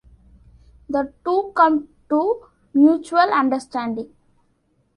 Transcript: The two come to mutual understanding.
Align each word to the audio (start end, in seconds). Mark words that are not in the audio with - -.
The 0.89 1.13
two 1.23 1.51
come 1.55 1.89
to 2.09 2.47
mutual 2.73 3.19
understanding. 3.31 4.11